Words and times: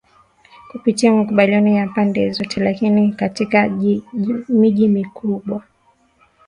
kupitia 0.71 1.13
makubaliano 1.13 1.69
ya 1.69 1.87
pande 1.87 2.29
zote 2.31 2.59
Lakini 2.63 3.13
katika 3.13 3.69
miji 4.49 4.87
mikubwa 4.87 5.63